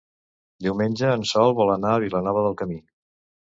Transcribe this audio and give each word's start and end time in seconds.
Diumenge 0.67 1.11
en 1.19 1.27
Sol 1.33 1.55
vol 1.61 1.75
anar 1.77 1.95
a 1.95 2.03
Vilanova 2.07 2.47
del 2.51 2.61
Camí. 2.65 2.83